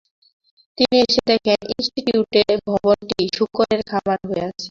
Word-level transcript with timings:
তিনি 0.77 0.95
এসে 1.03 1.21
দেখেন 1.29 1.59
ইনস্টিটিউটের 1.71 2.51
ভবনটি 2.67 3.21
শূকরের 3.37 3.81
খামাড় 3.89 4.23
হয়ে 4.29 4.43
আছে। 4.47 4.59